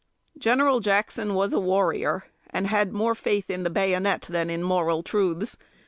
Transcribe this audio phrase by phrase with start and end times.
[0.39, 5.03] General Jackson was a warrior, and had more faith in the bayonet than in moral
[5.03, 5.59] truths.